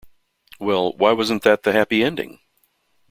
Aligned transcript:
Well, 0.59 0.93
why 0.93 1.11
wasn't 1.11 1.43
that 1.43 1.61
the 1.61 1.73
happy 1.73 2.03
ending? 2.03 2.39